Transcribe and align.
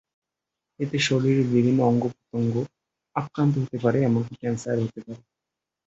এতে 0.79 0.97
শরীরের 0.99 1.47
বিভিন্ন 1.47 1.79
অঙ্গ-প্রত্যঙ্গ 1.83 2.53
আক্রান্ত 3.15 3.53
হতে 3.63 3.77
পারে, 3.83 3.97
এমনকি 4.01 4.33
ক্যানসারও 4.41 4.83
হতে 4.85 4.99
পারে। 5.01 5.21